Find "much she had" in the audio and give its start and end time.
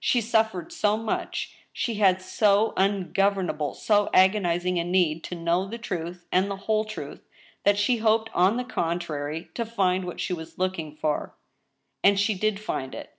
0.96-2.20